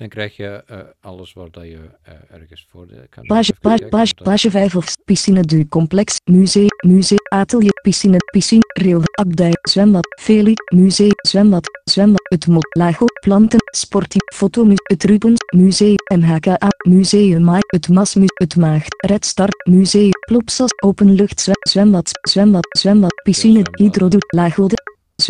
Dan 0.00 0.08
krijg 0.08 0.36
je 0.36 0.64
uh, 0.70 0.78
alles 1.00 1.32
waar 1.32 1.50
dat 1.50 1.62
je 1.62 1.70
uh, 1.70 2.14
ergens 2.30 2.66
voor 2.70 2.86
de 2.86 3.06
kan. 3.10 3.26
Page, 3.26 3.52
page, 3.60 3.86
page, 3.88 4.14
page 4.14 4.50
5 4.50 4.76
of 4.76 4.96
piscine 5.04 5.42
du 5.42 5.68
complex, 5.68 6.16
museum, 6.24 6.68
museum, 6.86 7.18
atelier, 7.28 7.72
piscine, 7.82 8.16
piscine, 8.32 8.62
rail, 8.66 9.00
abdij, 9.12 9.52
zwembad, 9.62 10.06
feli, 10.20 10.54
museum, 10.74 11.12
zwembad, 11.16 11.80
zwembad, 11.84 12.20
het 12.22 12.46
mot, 12.46 12.66
lago, 12.76 13.04
planten, 13.20 13.58
sportief, 13.76 14.22
fotomus, 14.34 14.78
het 14.82 15.04
Rubens, 15.04 15.40
museum, 15.56 15.96
MHKA, 16.14 16.68
museum, 16.88 17.44
maai, 17.44 17.62
het 17.66 17.88
masmus, 17.88 18.30
het 18.34 18.56
maagd, 18.56 18.94
Red 19.06 19.26
Star, 19.26 19.48
museum, 19.68 20.10
plopsas, 20.26 20.70
openlucht, 20.82 21.50
zwembad, 21.60 22.10
zwembad, 22.20 22.66
zwembad, 22.78 23.14
piscine, 23.22 23.62
hydrodoet, 23.72 24.24
lago, 24.32 24.66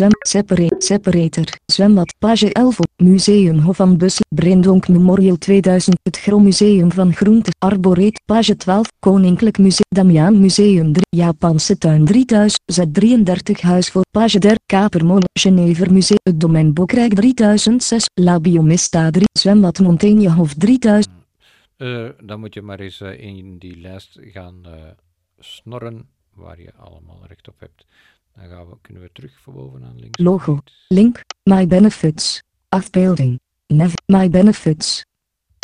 zwem, 0.01 0.17
separate, 0.25 0.75
separator, 0.79 1.45
zwembad, 1.65 2.13
page 2.19 2.49
11, 2.53 2.79
museum 2.97 3.59
Hof 3.59 3.77
van 3.77 3.97
Bussel, 3.97 4.25
Brendonk 4.35 4.87
Memorial 4.87 5.37
2000, 5.37 5.99
het 6.03 6.17
Gromuseum 6.17 6.91
van 6.91 7.13
Groente, 7.13 7.51
Arboreet, 7.59 8.21
page 8.25 8.55
12, 8.55 8.87
Koninklijk 8.99 9.57
Museum, 9.57 9.85
Damiaan 9.89 10.39
Museum 10.39 10.93
3, 10.93 11.05
Japanse 11.09 11.77
tuin 11.77 12.05
3000, 12.05 12.59
Z33 12.73 13.61
Huis 13.61 13.89
voor, 13.89 14.05
page 14.11 14.39
3, 14.39 14.55
Kapermolen, 14.65 15.29
Genever 15.39 15.93
Museum, 15.93 16.19
het 16.23 16.39
Domein 16.39 16.73
Bokrijk 16.73 17.13
3006, 17.13 18.05
La 18.13 18.39
Biomista 18.39 19.09
3, 19.09 19.25
zwembad 19.31 19.79
Montaignehof 19.79 20.53
3000. 20.53 21.13
Uh, 21.77 22.09
dan 22.23 22.39
moet 22.39 22.53
je 22.53 22.61
maar 22.61 22.79
eens 22.79 23.01
uh, 23.01 23.19
in 23.19 23.57
die 23.57 23.77
lijst 23.77 24.19
gaan 24.21 24.61
uh, 24.65 24.73
snorren 25.39 26.09
waar 26.33 26.61
je 26.61 26.73
allemaal 26.73 27.19
recht 27.27 27.47
op 27.47 27.59
hebt. 27.59 27.85
Dan 28.35 28.49
gaan 28.49 28.69
we, 28.69 28.75
kunnen 28.81 29.01
we 29.01 29.09
terug 29.13 29.39
van 29.39 29.53
bovenaan 29.53 29.99
links. 29.99 30.19
Logo. 30.19 30.59
Link. 30.87 31.21
My 31.43 31.67
Benefits. 31.67 32.43
Afbeelding. 32.69 33.39
Nev. 33.67 33.93
My 34.05 34.29
Benefits. 34.29 35.05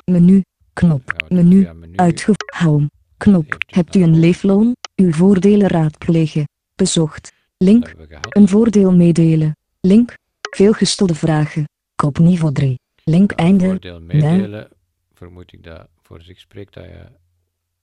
Menu. 0.05 0.43
Knop. 0.73 1.13
Menu. 1.29 1.67
Uitge. 1.95 2.33
Home. 2.57 2.89
Knop. 3.17 3.57
Hebt 3.67 3.95
u 3.95 4.01
een 4.01 4.19
leefloon? 4.19 4.75
Uw 4.95 5.11
voordelen 5.11 5.67
raadplegen. 5.67 6.47
Bezocht. 6.75 7.33
Link. 7.57 7.93
Een 8.29 8.47
voordeel 8.47 8.95
meedelen. 8.95 9.55
Link. 9.81 10.17
Veelgestelde 10.41 11.15
vragen. 11.15 11.69
Kop 11.95 12.17
niveau 12.19 12.53
3. 12.53 12.79
Link 13.03 13.31
einde. 13.31 13.65
Voordeel 13.65 14.01
meedelen. 14.01 14.69
Vermoed 15.13 15.53
ik 15.53 15.63
dat 15.63 15.87
voor 16.01 16.21
zich 16.21 16.39
spreekt 16.39 16.73
dat 16.73 16.83
je 16.83 17.05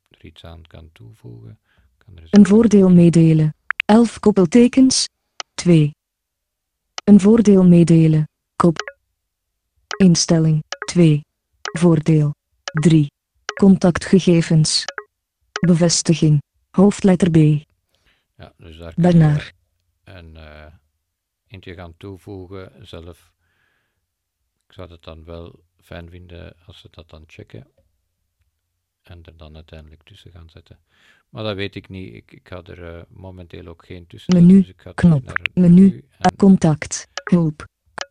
er 0.08 0.24
iets 0.24 0.44
aan 0.44 0.66
kan 0.66 0.88
toevoegen. 0.92 1.58
Kan 1.98 2.16
er 2.16 2.26
een 2.30 2.46
voordeel 2.46 2.90
meedelen. 2.90 3.54
11 3.84 4.20
koppeltekens. 4.20 5.08
2. 5.54 5.94
Een 7.04 7.20
voordeel 7.20 7.64
meedelen. 7.64 8.28
Kop. 8.56 8.76
Instelling. 9.96 10.64
2. 10.84 11.20
Voordeel. 11.62 12.34
3. 12.64 13.10
Contactgegevens. 13.58 14.84
Bevestiging. 15.60 16.42
Hoofdletter 16.70 17.30
B. 17.30 17.36
Ja, 18.36 18.52
dus 18.56 18.76
daar 18.76 18.94
kan 18.94 19.18
je 19.18 19.52
een 20.04 20.34
uh, 20.34 20.66
eentje 21.46 21.74
gaan 21.74 21.96
toevoegen 21.96 22.86
zelf. 22.86 23.32
Ik 24.66 24.72
zou 24.72 24.90
het 24.90 25.02
dan 25.02 25.24
wel 25.24 25.64
fijn 25.80 26.10
vinden 26.10 26.56
als 26.66 26.80
ze 26.80 26.88
dat 26.90 27.10
dan 27.10 27.24
checken 27.26 27.66
en 29.08 29.20
er 29.22 29.36
dan 29.36 29.54
uiteindelijk 29.54 30.02
tussen 30.02 30.30
gaan 30.30 30.50
zetten. 30.50 30.78
Maar 31.28 31.42
dat 31.42 31.56
weet 31.56 31.74
ik 31.74 31.88
niet. 31.88 32.14
Ik, 32.14 32.32
ik 32.32 32.48
ga 32.48 32.62
er 32.62 32.94
uh, 32.94 33.02
momenteel 33.08 33.66
ook 33.66 33.84
geen 33.84 34.06
tussen. 34.06 34.34
Menu, 34.34 34.58
dus 34.58 34.68
ik 34.68 34.80
ga 34.80 34.92
knop, 34.92 35.32
menu, 35.54 36.04
en... 36.18 36.36
contact, 36.36 37.08
hulp, 37.24 37.64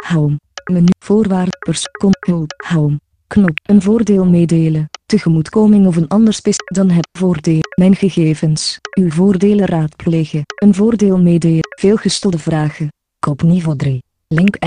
home, 0.07 0.39
menu, 0.71 0.89
voorwaarden, 1.00 1.59
pers, 1.59 1.88
hulp, 2.19 2.63
home, 2.67 3.00
knop, 3.27 3.59
een 3.63 3.81
voordeel 3.81 4.25
meedelen, 4.25 4.89
tegemoetkoming 5.05 5.88
of 5.88 5.95
een 5.95 6.07
ander 6.07 6.33
spes, 6.33 6.57
dan 6.57 6.89
heb 6.89 7.07
voordeel, 7.12 7.62
mijn 7.79 7.95
gegevens, 7.95 8.79
uw 9.00 9.09
voordelen 9.09 9.65
raadplegen, 9.65 10.41
een 10.45 10.73
voordeel 10.73 11.19
meedelen, 11.19 11.67
veelgestelde 11.79 12.39
vragen, 12.39 12.88
kop 13.19 13.41
niveau 13.41 13.77
3, 13.77 14.03
link 14.27 14.57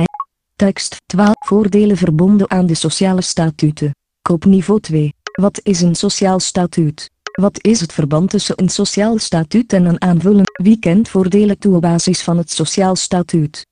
tekst, 0.56 0.96
12 1.06 1.34
voordelen 1.46 1.96
verbonden 1.96 2.50
aan 2.50 2.66
de 2.66 2.74
sociale 2.74 3.22
statuten, 3.22 3.90
kop 4.22 4.44
niveau 4.44 4.80
2, 4.80 5.14
wat 5.36 5.60
is 5.62 5.80
een 5.80 5.94
sociaal 5.94 6.40
statuut? 6.40 7.10
Wat 7.32 7.64
is 7.64 7.80
het 7.80 7.92
verband 7.92 8.30
tussen 8.30 8.62
een 8.62 8.68
sociaal 8.68 9.18
statuut 9.18 9.72
en 9.72 9.84
een 9.84 10.00
aanvullen? 10.00 10.44
Wie 10.62 10.78
kent 10.78 11.08
voordelen 11.08 11.58
toe 11.58 11.74
op 11.74 11.82
basis 11.82 12.22
van 12.22 12.36
het 12.36 12.50
sociaal 12.50 12.96
statuut? 12.96 13.66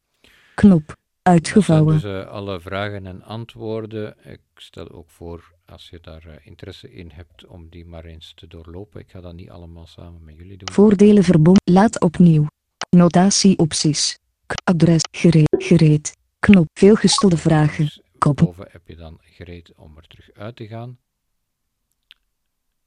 Knop. 0.55 0.97
Uitgevouwen. 1.23 1.95
Dus 1.95 2.05
uh, 2.05 2.27
alle 2.27 2.61
vragen 2.61 3.07
en 3.07 3.23
antwoorden. 3.23 4.15
Ik 4.25 4.41
stel 4.55 4.91
ook 4.91 5.11
voor, 5.11 5.53
als 5.67 5.89
je 5.91 5.99
daar 6.01 6.25
uh, 6.27 6.33
interesse 6.43 6.93
in 6.93 7.11
hebt, 7.15 7.47
om 7.47 7.69
die 7.69 7.85
maar 7.85 8.05
eens 8.05 8.33
te 8.35 8.47
doorlopen. 8.47 9.01
Ik 9.01 9.11
ga 9.11 9.21
dat 9.21 9.35
niet 9.35 9.51
allemaal 9.51 9.87
samen 9.87 10.25
met 10.25 10.37
jullie 10.37 10.57
doen. 10.57 10.73
Voordelen 10.73 11.25
verbonden. 11.25 11.63
Laat 11.73 12.01
opnieuw. 12.01 12.47
Notatieopties. 12.91 14.19
Adres. 14.65 15.03
Gereed. 15.11 15.49
Gereed. 15.59 16.17
Knop. 16.39 16.67
Veelgestelde 16.73 17.37
vragen. 17.37 17.85
Dus 17.85 18.01
Kop. 18.19 18.37
Boven 18.37 18.67
heb 18.71 18.89
je 18.89 18.97
dan 18.97 19.19
gereed 19.21 19.73
om 19.75 19.97
er 19.97 20.07
terug 20.07 20.31
uit 20.35 20.57
te 20.57 20.67
gaan. 20.67 20.99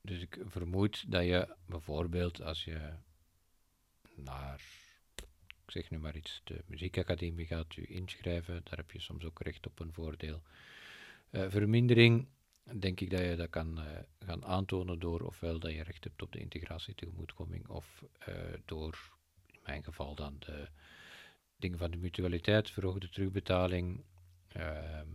Dus 0.08 0.22
ik 0.22 0.38
vermoed 0.46 1.12
dat 1.12 1.24
je 1.24 1.56
bijvoorbeeld 1.66 2.42
als 2.42 2.64
je 2.64 2.92
naar, 4.16 4.62
ik 5.66 5.72
zeg 5.72 5.90
nu 5.90 6.00
maar 6.00 6.16
iets, 6.16 6.42
de 6.44 6.64
muziekacademie 6.66 7.46
gaat 7.46 7.74
je 7.76 7.86
inschrijven, 7.86 8.62
daar 8.64 8.78
heb 8.78 8.92
je 8.92 9.00
soms 9.00 9.26
ook 9.26 9.42
recht 9.42 9.68
op 9.68 9.80
een 9.80 9.94
voordeel. 9.94 10.42
Uh, 11.32 11.46
vermindering, 11.50 12.28
denk 12.80 13.00
ik 13.00 13.10
dat 13.10 13.20
je 13.20 13.36
dat 13.36 13.50
kan 13.50 13.80
uh, 13.80 13.86
gaan 14.20 14.46
aantonen 14.46 15.00
door 15.00 15.22
ofwel 15.22 15.60
dat 15.60 15.72
je 15.72 15.84
recht 15.84 16.04
hebt 16.04 16.22
op 16.22 16.32
de 16.32 16.40
integratie 16.40 16.96
tegemoetkoming 16.96 17.68
of 17.68 18.04
uh, 18.30 18.36
door, 18.66 19.12
in 19.52 19.60
mijn 19.64 19.84
geval 19.84 20.16
dan, 20.16 20.36
de 20.40 20.68
dingen 21.56 21.78
van 21.78 21.92
de 21.92 21.98
mutualiteit, 21.98 22.72
verhoogde 22.72 23.10
terugbetaling, 23.10 24.04
ehm, 24.48 25.08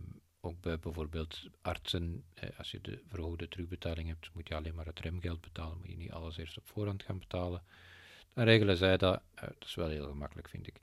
ook 0.45 0.61
bij 0.61 0.79
bijvoorbeeld 0.79 1.47
artsen, 1.61 2.23
eh, 2.33 2.49
als 2.57 2.71
je 2.71 2.81
de 2.81 3.01
verhoogde 3.07 3.47
terugbetaling 3.47 4.07
hebt, 4.07 4.29
moet 4.33 4.47
je 4.47 4.55
alleen 4.55 4.75
maar 4.75 4.85
het 4.85 4.99
remgeld 4.99 5.41
betalen, 5.41 5.77
moet 5.77 5.89
je 5.89 5.97
niet 5.97 6.11
alles 6.11 6.37
eerst 6.37 6.57
op 6.57 6.67
voorhand 6.67 7.03
gaan 7.03 7.19
betalen. 7.19 7.63
Dan 8.33 8.43
regelen 8.45 8.77
zij 8.77 8.97
dat, 8.97 9.21
eh, 9.35 9.41
dat 9.47 9.65
is 9.65 9.75
wel 9.75 9.89
heel 9.89 10.07
gemakkelijk 10.07 10.49
vind 10.49 10.67
ik. 10.67 10.81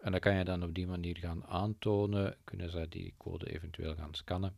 En 0.00 0.10
dan 0.10 0.20
kan 0.20 0.34
je 0.34 0.44
dan 0.44 0.62
op 0.62 0.74
die 0.74 0.86
manier 0.86 1.16
gaan 1.16 1.44
aantonen, 1.44 2.36
kunnen 2.44 2.70
zij 2.70 2.88
die 2.88 3.14
code 3.16 3.52
eventueel 3.52 3.94
gaan 3.94 4.14
scannen 4.14 4.56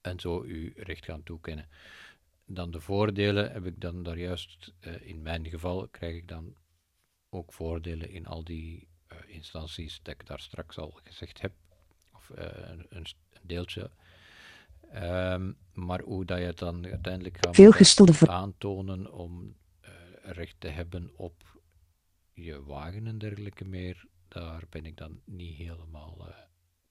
en 0.00 0.20
zo 0.20 0.40
uw 0.40 0.70
recht 0.76 1.04
gaan 1.04 1.22
toekennen. 1.22 1.68
Dan 2.46 2.70
de 2.70 2.80
voordelen 2.80 3.52
heb 3.52 3.66
ik 3.66 3.80
dan 3.80 4.02
daar 4.02 4.18
juist, 4.18 4.72
eh, 4.80 5.08
in 5.08 5.22
mijn 5.22 5.48
geval 5.48 5.88
krijg 5.88 6.16
ik 6.16 6.28
dan 6.28 6.56
ook 7.28 7.52
voordelen 7.52 8.10
in 8.10 8.26
al 8.26 8.44
die 8.44 8.88
uh, 9.12 9.18
instanties 9.26 10.00
dat 10.02 10.14
ik 10.14 10.26
daar 10.26 10.40
straks 10.40 10.78
al 10.78 11.00
gezegd 11.04 11.40
heb 11.40 11.52
uh, 12.38 12.44
een, 12.44 12.86
een, 12.88 13.06
deeltje. 13.42 13.90
Um, 14.94 15.56
maar 15.72 16.02
hoe 16.02 16.24
dat 16.24 16.38
je 16.38 16.44
het 16.44 16.58
dan 16.58 16.86
uiteindelijk 16.86 17.36
gaat 17.40 17.54
aantonen 18.28 19.12
om 19.12 19.56
uh, 19.82 19.90
recht 20.22 20.54
te 20.58 20.68
hebben 20.68 21.10
op 21.16 21.60
je 22.32 22.62
wagen 22.62 23.06
en 23.06 23.18
dergelijke 23.18 23.64
meer, 23.64 24.06
daar 24.28 24.62
ben 24.70 24.86
ik 24.86 24.96
dan 24.96 25.20
niet 25.24 25.56
helemaal, 25.56 26.16
uh, 26.28 26.34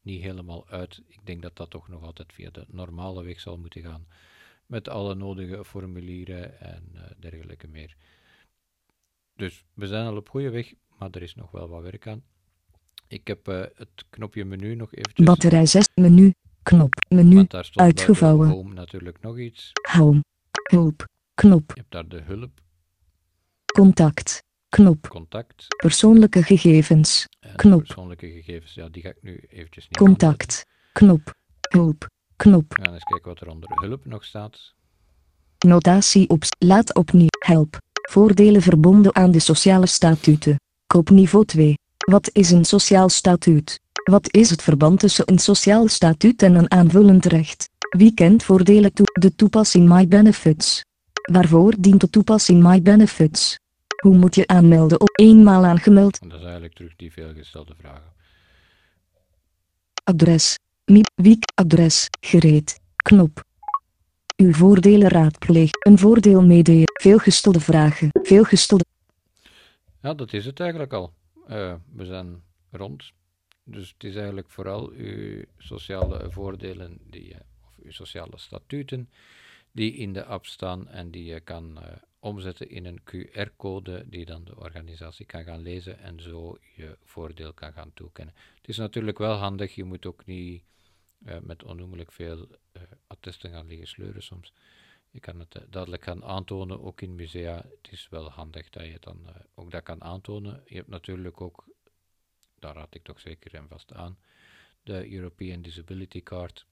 niet 0.02 0.22
helemaal 0.22 0.68
uit. 0.68 1.02
Ik 1.08 1.26
denk 1.26 1.42
dat 1.42 1.56
dat 1.56 1.70
toch 1.70 1.88
nog 1.88 2.04
altijd 2.04 2.34
via 2.34 2.50
de 2.50 2.66
normale 2.68 3.24
weg 3.24 3.40
zal 3.40 3.58
moeten 3.58 3.82
gaan, 3.82 4.08
met 4.66 4.90
alle 4.90 5.16
nodige 5.16 5.66
formulieren 5.66 6.60
en 6.60 7.16
dergelijke 7.20 7.68
meer. 7.68 7.96
Dus 9.36 9.66
we 9.74 9.88
zijn 9.88 10.08
al 10.08 10.18
op 10.18 10.30
goede 10.30 10.50
weg, 10.50 10.74
maar 10.98 11.10
er 11.12 11.22
is 11.22 11.36
nog 11.36 11.52
wel 11.52 11.70
wat 11.70 11.82
werk 11.82 12.08
aan. 12.08 12.24
Ik 13.14 13.28
heb 13.28 13.48
uh, 13.48 13.62
het 13.76 14.06
knopje 14.10 14.46
menu 14.46 14.76
nog 14.76 14.94
eventjes... 14.94 15.26
Batterij 15.26 15.66
6, 15.66 15.88
menu, 15.96 16.34
knop, 16.64 16.94
menu, 17.10 17.48
uitgevouwen. 17.74 18.50
Home 18.50 18.74
natuurlijk 18.74 19.22
nog 19.22 19.40
iets. 19.40 19.72
Home, 19.92 20.24
hulp, 20.70 21.08
knop. 21.34 21.64
Je 21.68 21.80
hebt 21.80 21.92
daar 21.92 22.08
de 22.08 22.22
hulp. 22.22 22.52
Contact, 23.74 24.44
knop. 24.70 25.08
Contact. 25.08 25.68
Persoonlijke 25.68 26.44
gegevens, 26.44 27.28
en 27.40 27.56
knop. 27.56 27.84
Persoonlijke 27.84 28.28
gegevens, 28.28 28.74
ja, 28.74 28.90
die 28.90 29.02
ga 29.02 29.10
ik 29.10 29.22
nu 29.22 29.44
eventjes 29.50 29.88
niet 29.88 29.98
Contact, 29.98 30.66
knop. 30.92 31.34
Hulp. 31.70 32.08
Knop. 32.36 32.78
We 32.78 32.84
gaan 32.84 32.94
eens 32.94 33.04
kijken 33.04 33.30
wat 33.30 33.42
er 33.42 33.50
onder 33.50 33.70
hulp 33.82 34.06
nog 34.06 34.24
staat. 34.24 34.74
Notatie 35.66 36.30
op. 36.30 36.44
Laat 36.60 36.96
opnieuw. 36.96 37.28
Help. 37.46 37.78
Voordelen 38.10 38.62
verbonden 38.62 39.16
aan 39.16 39.32
de 39.32 39.40
sociale 39.40 39.86
statuten. 39.86 40.56
Koopniveau 40.88 41.46
2. 41.46 41.76
Wat 42.04 42.30
is 42.34 42.52
een 42.52 42.66
sociaal 42.66 43.10
statuut? 43.10 43.82
Wat 44.04 44.34
is 44.34 44.50
het 44.50 44.62
verband 44.62 45.00
tussen 45.00 45.32
een 45.32 45.40
sociaal 45.40 45.88
statuut 45.88 46.42
en 46.42 46.56
een 46.56 46.72
aanvullend 46.72 47.26
recht? 47.26 47.70
Wie 47.90 48.14
kent 48.14 48.44
voordelen 48.44 48.94
toe? 48.94 49.06
De 49.20 49.36
toepassing 49.36 49.90
My 49.90 50.08
Benefits. 50.08 50.86
Waarvoor 51.32 51.74
dient 51.80 52.02
de 52.02 52.10
toepassing 52.10 52.64
My 52.64 52.82
Benefits? 52.82 53.58
Hoe 54.02 54.18
moet 54.18 54.36
je 54.36 54.48
aanmelden 54.48 55.02
op 55.02 55.10
eenmaal 55.20 55.66
aangemeld? 55.66 56.20
Dat 56.22 56.40
is 56.40 56.44
eigenlijk 56.44 56.74
terug 56.74 56.96
die 56.96 57.12
veelgestelde 57.12 57.76
vragen. 57.78 58.14
Adres. 60.04 60.58
MIP. 60.86 61.12
Wiek. 61.16 61.44
Adres. 61.56 62.08
Gereed. 62.20 62.80
Knop. 62.96 63.44
Uw 64.36 64.54
voordelen 64.54 65.10
raadpleeg. 65.10 65.70
Een 65.72 65.98
voordeel 65.98 66.42
meedelen. 66.42 66.92
Veelgestelde 67.02 67.60
vragen. 67.60 68.10
Veelgestelde. 68.12 68.86
Ja, 70.02 70.14
dat 70.14 70.34
is 70.34 70.46
het 70.46 70.60
eigenlijk 70.60 70.94
al. 70.94 71.14
Uh, 71.50 71.76
we 71.94 72.06
zijn 72.06 72.44
rond. 72.72 73.12
Dus 73.64 73.92
het 73.94 74.04
is 74.04 74.16
eigenlijk 74.16 74.50
vooral 74.50 74.90
uw 74.90 75.44
sociale 75.58 76.32
voordelen, 76.32 76.98
die, 77.10 77.36
of 77.62 77.78
uw 77.84 77.92
sociale 77.92 78.38
statuten, 78.38 79.10
die 79.72 79.94
in 79.94 80.14
de 80.14 80.26
app 80.26 80.46
staan 80.46 80.88
en 80.88 81.12
die 81.12 81.24
je 81.24 81.40
kan 81.40 81.78
uh, 81.78 81.88
omzetten 82.20 82.70
in 82.70 82.86
een 82.86 83.02
QR-code 83.02 84.10
die 84.10 84.26
dan 84.26 84.44
de 84.44 84.58
organisatie 84.58 85.26
kan 85.26 85.44
gaan 85.44 85.62
lezen 85.62 86.00
en 86.00 86.22
zo 86.22 86.58
je 86.76 86.98
voordeel 87.04 87.54
kan 87.54 87.74
gaan 87.74 87.94
toekennen. 87.94 88.36
Het 88.56 88.68
is 88.68 88.78
natuurlijk 88.78 89.18
wel 89.18 89.36
handig, 89.36 89.76
je 89.76 89.84
moet 89.84 90.06
ook 90.06 90.26
niet 90.26 90.64
uh, 91.26 91.38
met 91.42 91.64
onnoemelijk 91.64 92.12
veel 92.12 92.48
attesten 93.08 93.52
gaan 93.52 93.68
liggen 93.68 93.88
sleuren 93.88 94.24
soms. 94.24 94.54
Je 95.14 95.20
kan 95.20 95.40
het 95.40 95.56
uh, 95.56 95.62
duidelijk 95.70 96.04
gaan 96.04 96.24
aantonen, 96.24 96.82
ook 96.82 97.02
in 97.02 97.16
musea. 97.16 97.56
Het 97.56 97.92
is 97.92 98.10
wel 98.10 98.30
handig 98.30 98.70
dat 98.70 98.86
je 98.86 98.98
dan 99.00 99.28
ook 99.56 99.72
dat 99.72 99.84
kan 99.84 100.04
aantonen. 100.04 100.64
Je 100.66 100.76
hebt 100.76 100.88
natuurlijk 100.88 101.42
ook, 101.42 101.66
daar 102.60 102.76
raad 102.76 102.96
ik 102.96 103.04
toch 103.04 103.20
zeker 103.20 103.54
en 103.54 103.68
vast 103.68 103.94
aan, 103.94 104.18
de 104.84 105.12
European 105.12 105.62
Disability 105.62 106.24
Card. 106.24 106.66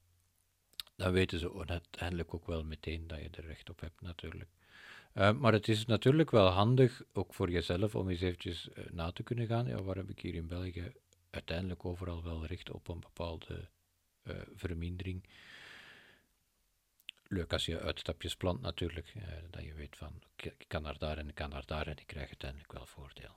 Dan 0.96 1.12
weten 1.12 1.38
ze 1.38 1.64
uiteindelijk 1.66 2.34
ook 2.34 2.46
wel 2.46 2.64
meteen 2.64 3.06
dat 3.06 3.18
je 3.18 3.28
er 3.30 3.46
recht 3.46 3.70
op 3.70 3.80
hebt 3.80 4.00
natuurlijk. 4.00 4.50
Uh, 5.14 5.32
maar 5.32 5.52
het 5.52 5.68
is 5.68 5.86
natuurlijk 5.86 6.30
wel 6.30 6.48
handig, 6.48 7.02
ook 7.12 7.34
voor 7.34 7.50
jezelf, 7.50 7.94
om 7.94 8.08
eens 8.08 8.20
eventjes 8.20 8.68
na 8.90 9.12
te 9.12 9.22
kunnen 9.22 9.46
gaan. 9.46 9.66
Ja, 9.66 9.82
waar 9.82 9.96
heb 9.96 10.10
ik 10.10 10.20
hier 10.20 10.34
in 10.34 10.46
België 10.46 10.92
uiteindelijk 11.30 11.84
overal 11.84 12.22
wel 12.22 12.46
recht 12.46 12.70
op 12.70 12.88
een 12.88 13.00
bepaalde 13.00 13.68
vermindering? 14.54 15.24
Leuk 17.32 17.52
als 17.52 17.66
je 17.66 17.80
uitstapjes 17.80 18.36
plant 18.36 18.60
natuurlijk, 18.60 19.12
dat 19.50 19.64
je 19.64 19.74
weet 19.74 19.96
van, 19.96 20.22
ik 20.36 20.64
kan 20.68 20.82
naar 20.82 20.98
daar 20.98 21.18
en 21.18 21.28
ik 21.28 21.34
kan 21.34 21.50
naar 21.50 21.66
daar 21.66 21.86
en 21.86 21.96
ik 21.98 22.06
krijg 22.06 22.26
uiteindelijk 22.26 22.72
wel 22.72 22.86
voordeel. 22.86 23.36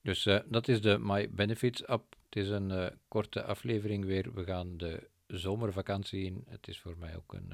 Dus 0.00 0.22
dat 0.46 0.68
is 0.68 0.80
de 0.80 0.98
My 0.98 1.30
Benefits 1.30 1.86
app. 1.86 2.16
Het 2.24 2.36
is 2.36 2.48
een 2.48 2.98
korte 3.08 3.44
aflevering 3.44 4.04
weer. 4.04 4.34
We 4.34 4.44
gaan 4.44 4.76
de 4.76 5.08
zomervakantie 5.26 6.24
in. 6.24 6.44
Het 6.48 6.68
is 6.68 6.80
voor 6.80 6.98
mij 6.98 7.16
ook 7.16 7.32
een 7.32 7.52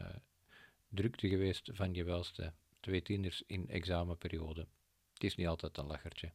drukte 0.88 1.28
geweest 1.28 1.70
van 1.73 1.94
je 1.94 2.04
welste 2.04 2.52
twee 2.80 3.02
tieners 3.02 3.42
in 3.47 3.68
examenperiode. 3.68 4.66
Het 5.12 5.25
is 5.25 5.35
niet 5.35 5.47
altijd 5.47 5.78
een 5.78 5.87
lachertje. 5.87 6.32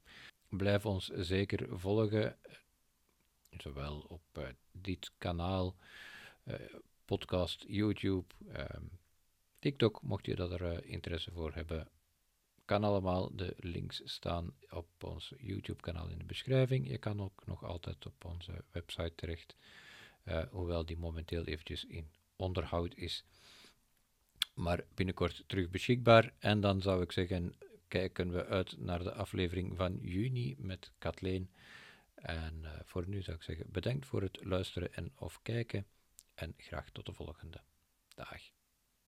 Blijf 0.49 0.85
ons 0.85 1.07
zeker 1.07 1.79
volgen, 1.79 2.37
zowel 3.49 3.99
op 3.99 4.53
dit 4.71 5.11
kanaal, 5.17 5.75
podcast, 7.05 7.63
YouTube, 7.67 8.25
uh, 8.47 8.65
TikTok, 9.63 10.01
mocht 10.01 10.25
je 10.25 10.35
dat 10.35 10.51
er 10.51 10.61
uh, 10.61 10.91
interesse 10.91 11.31
voor 11.31 11.53
hebben. 11.53 11.87
Kan 12.65 12.83
allemaal, 12.83 13.35
de 13.35 13.53
links 13.57 14.01
staan 14.05 14.55
op 14.69 15.03
ons 15.03 15.33
YouTube-kanaal 15.37 16.07
in 16.07 16.17
de 16.17 16.25
beschrijving. 16.25 16.87
Je 16.87 16.97
kan 16.97 17.21
ook 17.21 17.45
nog 17.45 17.63
altijd 17.63 18.05
op 18.05 18.25
onze 18.25 18.63
website 18.71 19.15
terecht, 19.15 19.55
hoewel 20.49 20.85
die 20.85 20.97
momenteel 20.97 21.43
eventjes 21.43 21.85
in 21.85 22.11
onderhoud 22.35 22.95
is 22.95 23.25
maar 24.53 24.83
binnenkort 24.93 25.43
terug 25.47 25.69
beschikbaar. 25.69 26.33
En 26.39 26.61
dan 26.61 26.81
zou 26.81 27.01
ik 27.01 27.11
zeggen, 27.11 27.55
kijken 27.87 28.31
we 28.31 28.45
uit 28.45 28.77
naar 28.77 29.03
de 29.03 29.13
aflevering 29.13 29.75
van 29.75 29.97
juni 30.01 30.55
met 30.57 30.91
Kathleen. 30.97 31.49
En 32.13 32.59
uh, 32.61 32.71
voor 32.83 33.07
nu 33.07 33.21
zou 33.21 33.37
ik 33.37 33.43
zeggen, 33.43 33.71
bedankt 33.71 34.05
voor 34.05 34.21
het 34.21 34.45
luisteren 34.45 34.93
en 34.93 35.11
of 35.15 35.39
kijken. 35.41 35.85
En 36.33 36.53
graag 36.57 36.89
tot 36.89 37.05
de 37.05 37.13
volgende 37.13 37.61
dag. 38.15 38.52